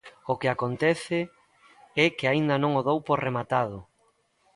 O 0.31 0.33
que 0.39 0.49
acontece 0.49 1.19
é 2.03 2.05
que 2.17 2.25
aínda 2.27 2.55
non 2.63 2.71
o 2.79 2.81
dou 2.87 2.99
por 3.07 3.17
rematado. 3.25 3.77